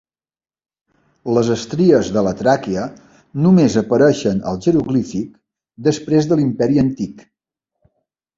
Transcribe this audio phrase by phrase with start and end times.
[1.37, 2.85] Les estries de la tràquea
[3.43, 5.29] només apareixen al jeroglífic,
[5.91, 7.25] després de l'Imperi Antic.